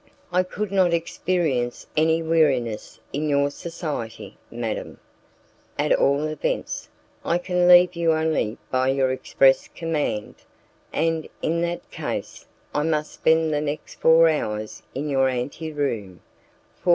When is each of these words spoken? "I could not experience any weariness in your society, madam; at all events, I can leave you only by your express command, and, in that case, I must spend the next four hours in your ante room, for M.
"I 0.31 0.41
could 0.41 0.71
not 0.71 0.95
experience 0.95 1.85
any 1.95 2.23
weariness 2.23 2.99
in 3.13 3.29
your 3.29 3.51
society, 3.51 4.35
madam; 4.49 4.97
at 5.77 5.93
all 5.93 6.23
events, 6.25 6.89
I 7.23 7.37
can 7.37 7.67
leave 7.67 7.95
you 7.95 8.11
only 8.11 8.57
by 8.71 8.87
your 8.87 9.11
express 9.11 9.67
command, 9.67 10.37
and, 10.91 11.29
in 11.43 11.61
that 11.61 11.91
case, 11.91 12.47
I 12.73 12.81
must 12.81 13.11
spend 13.13 13.53
the 13.53 13.61
next 13.61 14.01
four 14.01 14.27
hours 14.27 14.81
in 14.95 15.07
your 15.07 15.29
ante 15.29 15.71
room, 15.71 16.21
for 16.77 16.89
M. 16.89 16.89